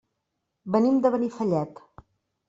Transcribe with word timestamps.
Venim 0.75 0.97
de 1.03 1.11
Benifallet. 1.15 1.83